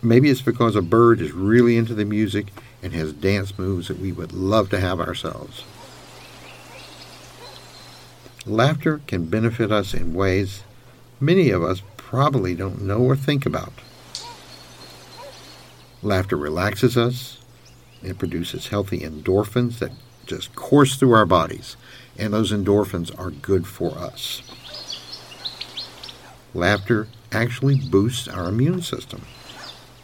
Maybe 0.00 0.30
it's 0.30 0.40
because 0.40 0.76
a 0.76 0.80
bird 0.80 1.20
is 1.20 1.32
really 1.32 1.76
into 1.76 1.92
the 1.92 2.06
music 2.06 2.46
and 2.82 2.92
has 2.92 3.12
dance 3.12 3.58
moves 3.58 3.88
that 3.88 3.98
we 3.98 4.12
would 4.12 4.32
love 4.32 4.70
to 4.70 4.80
have 4.80 5.00
ourselves. 5.00 5.64
Laughter 8.46 9.00
can 9.06 9.26
benefit 9.26 9.70
us 9.70 9.92
in 9.92 10.14
ways 10.14 10.62
many 11.20 11.50
of 11.50 11.62
us 11.62 11.82
probably 11.96 12.54
don't 12.54 12.80
know 12.80 12.98
or 12.98 13.14
think 13.14 13.44
about. 13.44 13.72
Laughter 16.02 16.36
relaxes 16.36 16.96
us. 16.96 17.38
It 18.02 18.18
produces 18.18 18.68
healthy 18.68 19.00
endorphins 19.00 19.78
that 19.78 19.92
just 20.24 20.54
course 20.54 20.96
through 20.96 21.12
our 21.12 21.26
bodies, 21.26 21.76
and 22.18 22.32
those 22.32 22.52
endorphins 22.52 23.16
are 23.18 23.30
good 23.30 23.66
for 23.66 23.90
us. 23.98 24.42
Laughter 26.54 27.08
actually 27.30 27.76
boosts 27.76 28.26
our 28.26 28.48
immune 28.48 28.80
system, 28.80 29.22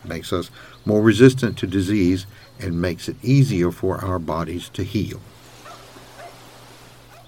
makes 0.08 0.32
us 0.32 0.50
more 0.84 1.02
resistant 1.02 1.58
to 1.58 1.66
disease, 1.66 2.26
and 2.58 2.80
makes 2.80 3.08
it 3.08 3.16
easier 3.22 3.70
for 3.70 4.02
our 4.04 4.18
bodies 4.18 4.68
to 4.70 4.82
heal. 4.82 5.20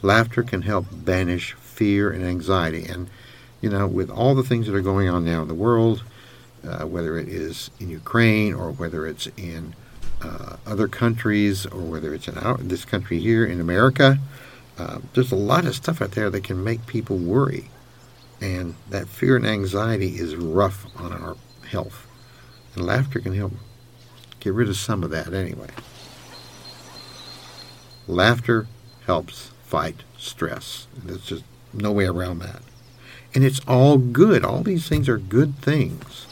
Laughter 0.01 0.43
can 0.43 0.63
help 0.63 0.87
banish 0.91 1.53
fear 1.53 2.11
and 2.11 2.25
anxiety. 2.25 2.85
And, 2.87 3.11
you 3.61 3.69
know, 3.69 3.87
with 3.87 4.11
all 4.11 4.35
the 4.35 4.43
things 4.43 4.67
that 4.67 4.75
are 4.75 4.81
going 4.81 5.09
on 5.09 5.25
now 5.25 5.43
in 5.43 5.49
the 5.49 5.55
world, 5.55 6.03
uh, 6.67 6.87
whether 6.87 7.19
it 7.19 7.29
is 7.29 7.71
in 7.79 7.91
Ukraine 7.91 8.55
or 8.55 8.73
whether 8.73 9.07
it's 9.07 9.27
in 9.37 9.75
uh, 10.23 10.57
other 10.67 10.89
countries 10.89 11.67
or 11.67 11.81
whether 11.81 12.15
it's 12.15 12.27
in 12.27 12.39
our, 12.39 12.57
this 12.57 12.85
country 12.85 13.19
here 13.19 13.45
in 13.45 13.61
America, 13.61 14.19
uh, 14.79 14.99
there's 15.15 15.33
a 15.33 15.37
lot 15.37 15.67
of 15.67 15.75
stuff 15.75 16.01
out 16.01 16.13
there 16.13 16.31
that 16.31 16.45
can 16.45 16.65
make 16.65 16.87
people 16.87 17.19
worry. 17.19 17.69
And 18.41 18.77
that 18.89 19.09
fear 19.09 19.37
and 19.37 19.47
anxiety 19.47 20.17
is 20.17 20.37
rough 20.37 20.87
on 20.97 21.13
our 21.13 21.37
health. 21.69 22.08
And 22.75 22.87
laughter 22.87 23.21
can 23.21 23.35
help 23.35 23.53
get 24.41 24.55
rid 24.55 24.69
of 24.69 24.77
some 24.77 25.03
of 25.03 25.11
that 25.11 25.33
anyway. 25.33 25.69
Laughter 28.07 28.67
helps 29.07 29.51
fight 29.65 30.03
stress. 30.17 30.87
There's 30.97 31.25
just 31.25 31.45
no 31.73 31.93
way 31.93 32.07
around 32.07 32.39
that. 32.39 32.63
And 33.35 33.45
it's 33.45 33.61
all 33.69 33.99
good. 33.99 34.45
All 34.45 34.63
these 34.63 34.89
things 34.89 35.09
are 35.09 35.19
good 35.19 35.59
things. 35.59 36.27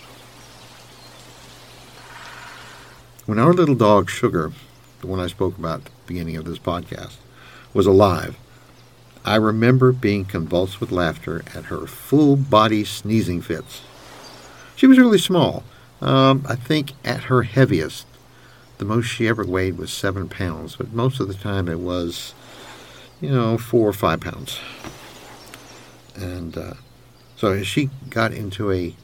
When 3.26 3.38
our 3.38 3.52
little 3.52 3.75
dog 3.75 4.09
Sugar, 4.09 4.52
the 5.00 5.07
one 5.07 5.21
I 5.21 5.26
spoke 5.26 5.59
about 5.59 5.81
at 5.81 5.85
the 5.87 5.90
beginning 6.07 6.37
of 6.37 6.45
this 6.45 6.59
podcast, 6.59 7.16
was 7.75 7.87
alive, 7.87 8.37
I 9.25 9.35
remember 9.35 9.90
being 9.90 10.25
convulsed 10.25 10.81
with 10.81 10.93
laughter 10.93 11.43
at 11.55 11.64
her 11.64 11.87
full 11.87 12.37
body 12.37 12.85
sneezing 12.85 13.43
fits. 13.43 13.83
She 14.76 14.87
was 14.87 14.99
really 14.99 15.19
small. 15.19 15.64
Um, 16.00 16.44
I 16.48 16.56
think 16.56 16.92
at 17.04 17.24
her 17.24 17.42
heaviest, 17.42 18.06
the 18.78 18.84
most 18.84 19.06
she 19.06 19.26
ever 19.28 19.44
weighed 19.44 19.78
was 19.78 19.92
seven 19.92 20.28
pounds, 20.28 20.76
but 20.76 20.92
most 20.92 21.20
of 21.20 21.28
the 21.28 21.34
time 21.34 21.68
it 21.68 21.80
was, 21.80 22.34
you 23.20 23.30
know, 23.30 23.56
four 23.56 23.88
or 23.88 23.94
five 23.94 24.20
pounds. 24.20 24.58
And 26.14 26.56
uh, 26.56 26.74
so 27.36 27.62
she 27.62 27.90
got 28.10 28.32
into 28.32 28.70
a, 28.70 28.94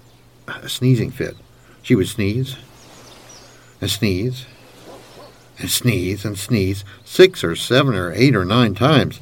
a 0.47 0.69
sneezing 0.69 1.11
fit, 1.11 1.37
she 1.83 1.95
would 1.95 2.09
sneeze 2.09 2.57
and 3.81 3.91
sneeze 3.91 4.47
and 5.59 5.71
sneeze 5.71 6.25
and 6.25 6.39
sneeze 6.39 6.85
six 7.05 7.43
or 7.43 7.57
seven 7.57 7.95
or 7.95 8.13
eight 8.13 8.35
or 8.35 8.45
nine 8.45 8.75
times. 8.75 9.21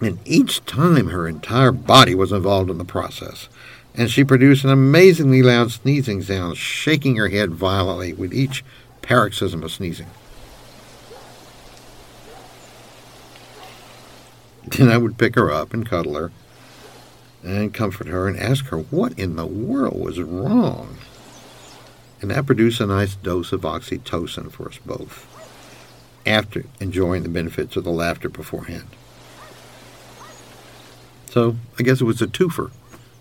And 0.00 0.18
each 0.24 0.64
time 0.64 1.08
her 1.08 1.28
entire 1.28 1.72
body 1.72 2.14
was 2.14 2.32
involved 2.32 2.70
in 2.70 2.78
the 2.78 2.84
process. 2.84 3.48
And 3.94 4.10
she 4.10 4.24
produced 4.24 4.64
an 4.64 4.70
amazingly 4.70 5.42
loud 5.42 5.72
sneezing 5.72 6.22
sound, 6.22 6.56
shaking 6.56 7.16
her 7.16 7.28
head 7.28 7.50
violently 7.50 8.12
with 8.12 8.32
each 8.32 8.64
paroxysm 9.02 9.62
of 9.62 9.72
sneezing. 9.72 10.08
Then 14.78 14.88
I 14.88 14.98
would 14.98 15.18
pick 15.18 15.34
her 15.34 15.50
up 15.50 15.74
and 15.74 15.88
cuddle 15.88 16.14
her 16.14 16.30
and 17.42 17.72
comfort 17.72 18.08
her 18.08 18.28
and 18.28 18.38
ask 18.38 18.66
her 18.66 18.78
what 18.78 19.18
in 19.18 19.36
the 19.36 19.46
world 19.46 19.98
was 19.98 20.20
wrong. 20.20 20.98
And 22.20 22.30
that 22.30 22.46
produced 22.46 22.80
a 22.80 22.86
nice 22.86 23.16
dose 23.16 23.52
of 23.52 23.62
oxytocin 23.62 24.52
for 24.52 24.68
us 24.68 24.78
both, 24.84 25.26
after 26.26 26.64
enjoying 26.78 27.22
the 27.22 27.30
benefits 27.30 27.76
of 27.76 27.84
the 27.84 27.90
laughter 27.90 28.28
beforehand. 28.28 28.88
So 31.30 31.56
I 31.78 31.82
guess 31.82 32.00
it 32.00 32.04
was 32.04 32.20
a 32.20 32.26
twofer, 32.26 32.70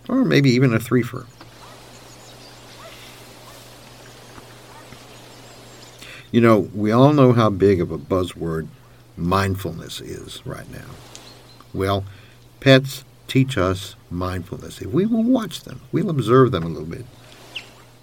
or 0.09 0.25
maybe 0.25 0.49
even 0.49 0.73
a 0.73 0.79
threefer. 0.79 1.25
You 6.31 6.41
know, 6.41 6.69
we 6.75 6.91
all 6.91 7.13
know 7.13 7.33
how 7.33 7.49
big 7.49 7.79
of 7.79 7.91
a 7.91 7.97
buzzword 7.97 8.67
mindfulness 9.15 10.01
is 10.01 10.45
right 10.45 10.69
now. 10.71 10.89
Well, 11.73 12.03
pets 12.59 13.03
teach 13.27 13.57
us 13.57 13.95
mindfulness. 14.11 14.81
If 14.81 14.87
we 14.87 15.05
will 15.05 15.23
watch 15.23 15.61
them, 15.61 15.81
we'll 15.91 16.09
observe 16.09 16.51
them 16.51 16.63
a 16.63 16.69
little 16.69 16.85
bit. 16.85 17.05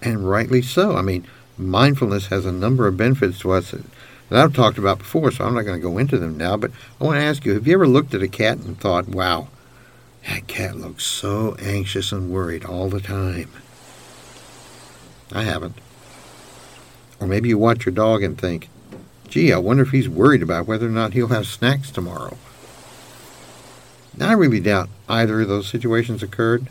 And 0.01 0.29
rightly 0.29 0.61
so. 0.61 0.95
I 0.95 1.01
mean, 1.01 1.25
mindfulness 1.57 2.27
has 2.27 2.45
a 2.45 2.51
number 2.51 2.87
of 2.87 2.97
benefits 2.97 3.39
to 3.39 3.51
us 3.51 3.71
that 3.71 4.43
I've 4.43 4.55
talked 4.55 4.77
about 4.77 4.99
before, 4.99 5.31
so 5.31 5.45
I'm 5.45 5.53
not 5.53 5.63
going 5.63 5.79
to 5.79 5.87
go 5.87 5.97
into 5.97 6.17
them 6.17 6.37
now. 6.37 6.57
But 6.57 6.71
I 6.99 7.03
want 7.03 7.17
to 7.17 7.23
ask 7.23 7.45
you 7.45 7.53
have 7.53 7.67
you 7.67 7.73
ever 7.73 7.87
looked 7.87 8.13
at 8.13 8.21
a 8.21 8.27
cat 8.27 8.57
and 8.57 8.79
thought, 8.79 9.07
wow, 9.07 9.47
that 10.27 10.47
cat 10.47 10.75
looks 10.75 11.03
so 11.03 11.55
anxious 11.59 12.11
and 12.11 12.29
worried 12.29 12.65
all 12.65 12.89
the 12.89 13.01
time? 13.01 13.49
I 15.31 15.43
haven't. 15.43 15.75
Or 17.19 17.27
maybe 17.27 17.49
you 17.49 17.57
watch 17.57 17.85
your 17.85 17.93
dog 17.95 18.23
and 18.23 18.37
think, 18.37 18.69
gee, 19.27 19.51
I 19.51 19.57
wonder 19.57 19.83
if 19.83 19.89
he's 19.89 20.07
worried 20.07 20.43
about 20.43 20.67
whether 20.67 20.87
or 20.87 20.91
not 20.91 21.13
he'll 21.13 21.27
have 21.27 21.47
snacks 21.47 21.91
tomorrow. 21.91 22.37
Now, 24.15 24.29
I 24.29 24.33
really 24.33 24.59
doubt 24.59 24.89
either 25.09 25.41
of 25.41 25.47
those 25.47 25.67
situations 25.67 26.23
occurred. 26.23 26.67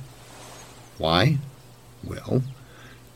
Why? 0.98 1.38
Well, 2.02 2.42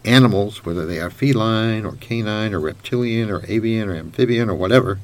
animals, 0.05 0.65
whether 0.65 0.87
they 0.87 1.01
are 1.01 1.11
feline 1.11 1.85
or 1.85 1.93
canine 1.93 2.55
or 2.55 2.61
reptilian 2.61 3.31
or 3.31 3.45
avian 3.47 3.89
or 3.89 3.95
amphibian 3.95 4.51
or 4.51 4.55
whatever, 4.55 4.99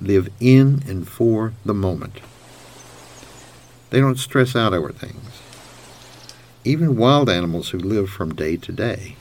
live 0.00 0.28
in 0.40 0.82
and 0.86 1.08
for 1.08 1.52
the 1.64 1.74
moment. 1.74 2.20
They 3.90 4.00
don't 4.00 4.18
stress 4.18 4.56
out 4.56 4.74
over 4.74 4.92
things. 4.92 5.40
Even 6.64 6.96
wild 6.96 7.30
animals 7.30 7.70
who 7.70 7.78
live 7.78 8.10
from 8.10 8.34
day 8.34 8.56
to 8.56 8.72
day. 8.72 9.16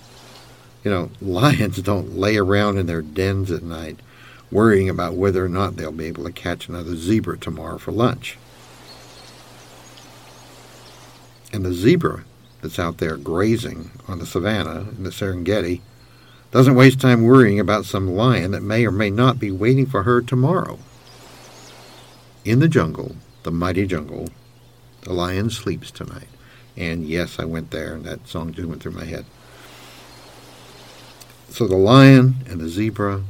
You 0.84 0.92
know, 0.92 1.10
lions 1.22 1.78
don't 1.82 2.18
lay 2.18 2.38
around 2.38 2.78
in 2.78 2.86
their 2.88 3.02
dens 3.02 3.52
at 3.52 3.64
night 3.64 4.00
worrying 4.52 4.90
about 4.90 5.16
whether 5.16 5.44
or 5.44 5.50
not 5.50 5.76
they'll 5.76 5.92
be 5.92 6.06
able 6.06 6.24
to 6.24 6.32
catch 6.32 6.68
another 6.68 6.96
zebra 6.96 7.38
tomorrow 7.38 7.78
for 7.78 7.92
lunch. 7.92 8.38
And 11.52 11.66
the 11.66 11.74
zebra 11.74 12.24
that's 12.62 12.80
out 12.80 12.98
there 12.98 13.18
grazing 13.18 13.92
on 14.08 14.20
the 14.20 14.26
savannah 14.26 14.88
in 14.98 15.04
the 15.04 15.10
Serengeti 15.10 15.82
doesn't 16.52 16.76
waste 16.76 17.02
time 17.02 17.24
worrying 17.24 17.60
about 17.60 17.86
some 17.86 18.16
lion 18.16 18.52
that 18.52 18.64
may 18.64 18.86
or 18.86 18.92
may 18.92 19.10
not 19.10 19.40
be 19.40 19.52
waiting 19.52 19.86
for 19.86 20.04
her 20.04 20.22
tomorrow. 20.22 20.80
In 22.44 22.60
the 22.60 22.68
jungle, 22.68 23.16
the 23.44 23.52
mighty 23.52 23.86
jungle, 23.86 24.30
the 25.06 25.14
lion 25.14 25.50
sleeps 25.50 25.92
tonight. 25.92 26.28
And 26.76 27.08
yes, 27.08 27.40
I 27.40 27.46
went 27.46 27.72
there, 27.72 27.94
and 27.94 28.04
that 28.04 28.28
song 28.28 28.54
just 28.54 28.68
went 28.68 28.84
through 28.84 28.92
my 28.92 29.06
head. 29.06 29.26
So 31.50 31.68
the 31.68 31.78
lion 31.78 32.36
and 32.50 32.60
the 32.60 32.68
zebra 32.68 33.22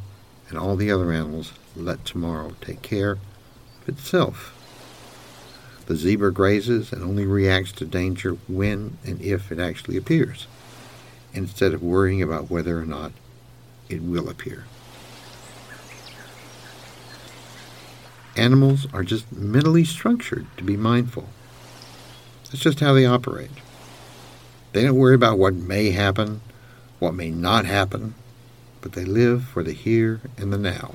and 0.50 0.58
all 0.58 0.76
the 0.76 0.90
other 0.90 1.12
animals 1.12 1.54
let 1.76 2.06
tomorrow 2.06 2.56
take 2.62 2.82
care 2.82 3.12
of 3.12 3.90
itself. 3.90 4.52
The 5.86 5.96
zebra 5.96 6.34
grazes 6.34 6.92
and 6.92 7.04
only 7.04 7.26
reacts 7.26 7.72
to 7.74 7.86
danger 7.86 8.32
when 8.48 8.98
and 9.06 9.22
if 9.22 9.52
it 9.52 9.60
actually 9.60 9.98
appears, 9.98 10.48
instead 11.34 11.74
of 11.74 11.84
worrying 11.84 12.24
about 12.24 12.50
whether 12.50 12.80
or 12.80 12.86
not 12.86 13.12
it 13.90 14.02
will 14.02 14.30
appear. 14.30 14.66
Animals 18.36 18.88
are 18.92 19.04
just 19.04 19.32
mentally 19.32 19.86
structured 19.86 20.48
to 20.58 20.64
be 20.64 20.76
mindful. 20.76 21.30
That's 22.56 22.64
just 22.64 22.80
how 22.80 22.94
they 22.94 23.06
operate. 23.06 23.52
They 24.72 24.84
don't 24.84 24.96
worry 24.96 25.14
about 25.14 25.38
what 25.38 25.54
may 25.56 25.92
happen, 25.92 26.40
what 27.00 27.14
may 27.14 27.30
not 27.30 27.66
happen, 27.66 28.16
but 28.80 28.94
they 28.94 29.04
live 29.04 29.44
for 29.44 29.62
the 29.62 29.74
here 29.74 30.22
and 30.38 30.54
the 30.54 30.58
now. 30.58 30.94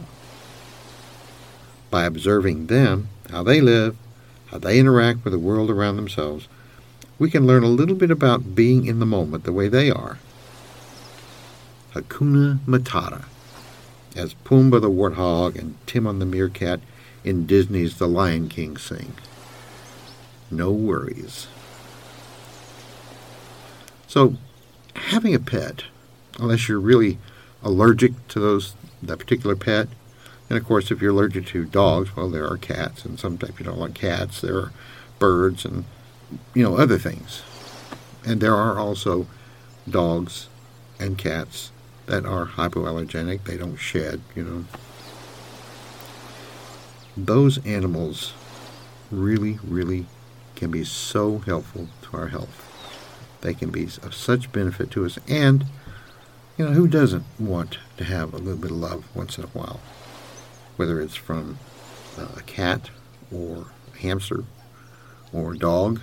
By 1.90 2.04
observing 2.06 2.68
them, 2.68 3.10
how 3.28 3.42
they 3.42 3.60
live, 3.60 3.94
how 4.46 4.56
they 4.56 4.78
interact 4.78 5.22
with 5.22 5.34
the 5.34 5.38
world 5.38 5.68
around 5.68 5.96
themselves, 5.96 6.48
we 7.18 7.30
can 7.30 7.46
learn 7.46 7.62
a 7.62 7.68
little 7.68 7.94
bit 7.94 8.10
about 8.10 8.54
being 8.54 8.86
in 8.86 8.98
the 8.98 9.04
moment 9.04 9.44
the 9.44 9.52
way 9.52 9.68
they 9.68 9.90
are. 9.90 10.16
Hakuna 11.92 12.60
Matata, 12.60 13.24
as 14.16 14.32
Pumbaa 14.46 14.80
the 14.80 14.88
warthog 14.88 15.58
and 15.58 15.76
Timon 15.86 16.20
the 16.20 16.24
meerkat 16.24 16.80
in 17.22 17.44
Disney's 17.44 17.98
The 17.98 18.08
Lion 18.08 18.48
King 18.48 18.78
sing. 18.78 19.12
No 20.50 20.72
worries. 20.72 21.46
So, 24.08 24.34
having 24.96 25.34
a 25.34 25.38
pet, 25.38 25.84
unless 26.38 26.68
you're 26.68 26.80
really 26.80 27.18
allergic 27.62 28.12
to 28.28 28.40
those 28.40 28.74
that 29.02 29.18
particular 29.18 29.54
pet, 29.54 29.88
and 30.48 30.58
of 30.58 30.64
course, 30.64 30.90
if 30.90 31.00
you're 31.00 31.12
allergic 31.12 31.46
to 31.46 31.64
dogs, 31.64 32.16
well, 32.16 32.28
there 32.28 32.46
are 32.46 32.56
cats, 32.56 33.04
and 33.04 33.20
sometimes 33.20 33.58
you 33.58 33.64
don't 33.64 33.78
like 33.78 33.94
cats. 33.94 34.40
There 34.40 34.56
are 34.56 34.72
birds, 35.20 35.64
and 35.64 35.84
you 36.54 36.64
know 36.64 36.76
other 36.76 36.98
things. 36.98 37.42
And 38.26 38.40
there 38.40 38.56
are 38.56 38.78
also 38.78 39.28
dogs 39.88 40.48
and 40.98 41.16
cats 41.16 41.70
that 42.06 42.26
are 42.26 42.46
hypoallergenic. 42.46 43.44
They 43.44 43.56
don't 43.56 43.76
shed, 43.76 44.20
you 44.34 44.42
know. 44.42 44.64
Those 47.16 47.64
animals 47.64 48.34
really, 49.10 49.58
really 49.62 50.06
can 50.60 50.70
be 50.70 50.84
so 50.84 51.38
helpful 51.38 51.88
to 52.02 52.16
our 52.16 52.28
health. 52.28 52.66
They 53.40 53.54
can 53.54 53.70
be 53.70 53.84
of 54.02 54.14
such 54.14 54.52
benefit 54.52 54.90
to 54.92 55.06
us, 55.06 55.18
and 55.26 55.64
You 56.60 56.66
know, 56.66 56.72
who 56.72 56.88
doesn't 56.88 57.24
want 57.38 57.78
to 57.96 58.04
have 58.04 58.34
a 58.34 58.36
little 58.36 58.60
bit 58.60 58.70
of 58.70 58.76
love 58.76 59.16
once 59.16 59.38
in 59.38 59.44
a 59.44 59.46
while? 59.46 59.80
Whether 60.76 61.00
it's 61.00 61.14
from 61.14 61.58
uh, 62.18 62.26
a 62.36 62.42
cat 62.42 62.90
or 63.32 63.64
a 63.94 63.98
hamster 63.98 64.44
or 65.32 65.54
a 65.54 65.58
dog. 65.58 66.02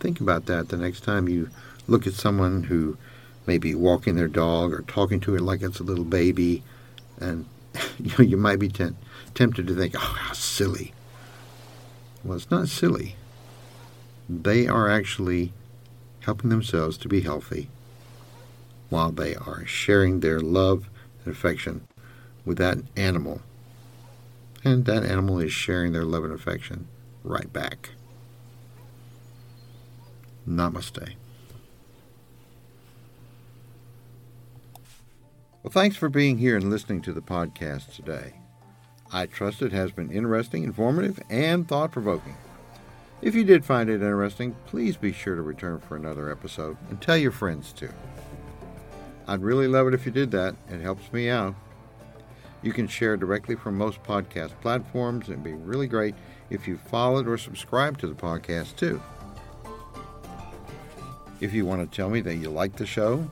Think 0.00 0.20
about 0.20 0.44
that 0.46 0.68
the 0.68 0.76
next 0.76 1.02
time 1.02 1.30
you 1.30 1.48
look 1.86 2.06
at 2.06 2.12
someone 2.12 2.64
who 2.64 2.98
may 3.46 3.56
be 3.56 3.74
walking 3.74 4.16
their 4.16 4.28
dog 4.28 4.74
or 4.74 4.82
talking 4.82 5.20
to 5.20 5.34
it 5.34 5.40
like 5.40 5.62
it's 5.62 5.80
a 5.80 5.82
little 5.82 6.04
baby, 6.04 6.62
and 7.18 7.46
you 7.98 8.10
know 8.10 8.24
you 8.24 8.36
might 8.36 8.58
be 8.58 8.68
t- 8.68 8.90
tempted 9.34 9.66
to 9.66 9.74
think, 9.74 9.94
"Oh, 9.96 10.16
how 10.18 10.32
silly." 10.32 10.92
Well, 12.24 12.36
it's 12.36 12.50
not 12.50 12.68
silly. 12.68 13.16
They 14.28 14.66
are 14.66 14.88
actually 14.88 15.52
helping 16.20 16.50
themselves 16.50 16.98
to 16.98 17.08
be 17.08 17.22
healthy 17.22 17.68
while 18.90 19.10
they 19.10 19.34
are 19.34 19.64
sharing 19.66 20.20
their 20.20 20.40
love 20.40 20.90
and 21.24 21.34
affection 21.34 21.86
with 22.44 22.58
that 22.58 22.78
animal. 22.96 23.40
And 24.62 24.84
that 24.84 25.04
animal 25.04 25.38
is 25.38 25.52
sharing 25.52 25.92
their 25.92 26.04
love 26.04 26.24
and 26.24 26.32
affection 26.32 26.88
right 27.24 27.50
back. 27.52 27.90
Namaste. 30.46 31.14
Well, 35.62 35.70
thanks 35.70 35.94
for 35.94 36.08
being 36.08 36.38
here 36.38 36.56
and 36.56 36.70
listening 36.70 37.02
to 37.02 37.12
the 37.12 37.20
podcast 37.20 37.94
today. 37.94 38.32
I 39.12 39.26
trust 39.26 39.60
it 39.60 39.72
has 39.72 39.92
been 39.92 40.10
interesting, 40.10 40.64
informative, 40.64 41.20
and 41.28 41.68
thought 41.68 41.92
provoking. 41.92 42.38
If 43.20 43.34
you 43.34 43.44
did 43.44 43.66
find 43.66 43.90
it 43.90 43.96
interesting, 43.96 44.56
please 44.64 44.96
be 44.96 45.12
sure 45.12 45.34
to 45.34 45.42
return 45.42 45.78
for 45.80 45.96
another 45.96 46.30
episode 46.30 46.78
and 46.88 46.98
tell 46.98 47.18
your 47.18 47.30
friends 47.30 47.74
too. 47.74 47.90
I'd 49.26 49.42
really 49.42 49.68
love 49.68 49.86
it 49.86 49.92
if 49.92 50.06
you 50.06 50.12
did 50.12 50.30
that. 50.30 50.56
It 50.70 50.80
helps 50.80 51.12
me 51.12 51.28
out. 51.28 51.54
You 52.62 52.72
can 52.72 52.88
share 52.88 53.18
directly 53.18 53.54
from 53.54 53.76
most 53.76 54.02
podcast 54.02 54.58
platforms. 54.62 55.28
It'd 55.28 55.44
be 55.44 55.52
really 55.52 55.86
great 55.86 56.14
if 56.48 56.66
you 56.66 56.78
followed 56.78 57.28
or 57.28 57.36
subscribed 57.36 58.00
to 58.00 58.06
the 58.06 58.14
podcast 58.14 58.76
too. 58.76 59.02
If 61.42 61.52
you 61.52 61.66
want 61.66 61.82
to 61.82 61.94
tell 61.94 62.08
me 62.08 62.22
that 62.22 62.36
you 62.36 62.48
like 62.48 62.76
the 62.76 62.86
show, 62.86 63.30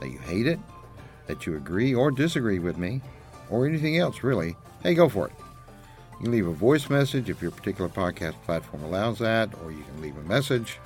that 0.00 0.08
you 0.08 0.18
hate 0.18 0.48
it, 0.48 0.58
that 1.28 1.46
you 1.46 1.56
agree 1.56 1.94
or 1.94 2.10
disagree 2.10 2.58
with 2.58 2.76
me, 2.76 3.00
or 3.50 3.66
anything 3.66 3.96
else 3.98 4.24
really, 4.24 4.56
hey, 4.82 4.94
go 4.94 5.08
for 5.08 5.28
it. 5.28 5.32
You 6.18 6.24
can 6.24 6.32
leave 6.32 6.48
a 6.48 6.52
voice 6.52 6.90
message 6.90 7.30
if 7.30 7.40
your 7.40 7.52
particular 7.52 7.88
podcast 7.88 8.34
platform 8.42 8.82
allows 8.82 9.20
that, 9.20 9.50
or 9.62 9.70
you 9.70 9.84
can 9.84 10.02
leave 10.02 10.16
a 10.16 10.22
message. 10.22 10.78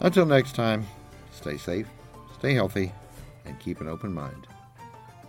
Until 0.00 0.26
next 0.26 0.56
time, 0.56 0.84
stay 1.32 1.56
safe, 1.56 1.86
stay 2.38 2.54
healthy, 2.54 2.92
and 3.44 3.58
keep 3.60 3.80
an 3.80 3.88
open 3.88 4.12
mind. 4.12 4.48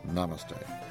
Namaste. 0.07 0.84